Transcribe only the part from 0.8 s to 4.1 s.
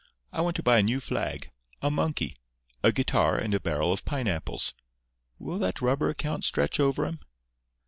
new flag, a monkey, a guitar and a barrel of